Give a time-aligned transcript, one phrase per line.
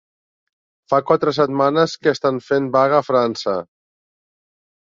[0.93, 3.57] Fa quatre setmanes que estan fent vaga a França